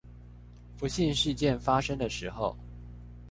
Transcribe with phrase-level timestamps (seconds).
[0.77, 2.57] 不幸事件發生的時候